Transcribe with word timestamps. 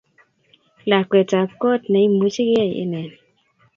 Lakwetab 0.89 1.49
goot 1.61 1.81
neimuchige 1.91 2.63
ine 2.83 3.01